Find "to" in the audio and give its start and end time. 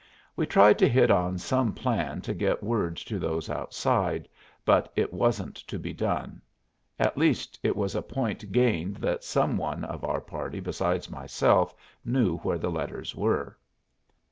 0.79-0.89, 2.21-2.33, 2.97-3.19, 5.67-5.77